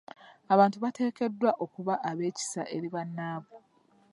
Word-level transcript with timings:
Abantu 0.53 0.77
bateekeddwa 0.83 1.49
okuba 1.63 1.93
ab'ekisa 2.09 2.61
eri 2.75 2.87
bannaabwe. 2.93 3.57